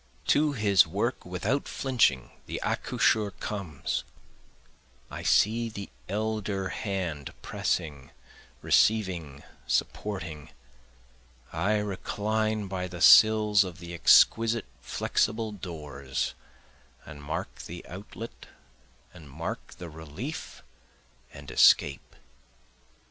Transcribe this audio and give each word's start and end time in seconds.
To 0.29 0.53
his 0.53 0.87
work 0.87 1.27
without 1.27 1.67
flinching 1.67 2.31
the 2.47 2.59
accoucheur 2.63 3.29
comes, 3.39 4.03
I 5.11 5.21
see 5.21 5.69
the 5.69 5.91
elder 6.09 6.69
hand 6.69 7.33
pressing 7.43 8.09
receiving 8.63 9.43
supporting, 9.67 10.49
I 11.53 11.75
recline 11.77 12.65
by 12.67 12.87
the 12.87 12.99
sills 12.99 13.63
of 13.63 13.77
the 13.77 13.93
exquisite 13.93 14.65
flexible 14.81 15.51
doors, 15.51 16.33
And 17.05 17.21
mark 17.21 17.55
the 17.65 17.85
outlet, 17.87 18.47
and 19.13 19.29
mark 19.29 19.75
the 19.75 19.87
relief 19.91 20.63
and 21.31 21.51
escape. 21.51 22.15